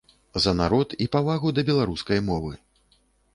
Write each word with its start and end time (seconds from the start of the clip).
За 0.45 0.53
народ 0.61 0.95
і 1.05 1.07
павагу 1.17 1.51
да 1.59 1.65
беларускай 1.69 2.19
мовы. 2.31 2.51